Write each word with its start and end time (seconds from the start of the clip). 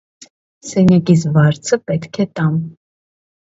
Սենյակիս 0.69 1.27
վարձը 1.37 1.81
պետք 1.93 2.21
է 2.27 2.29
տամ: 2.41 2.61